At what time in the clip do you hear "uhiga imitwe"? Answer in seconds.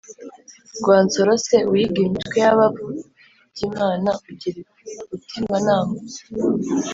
1.71-2.37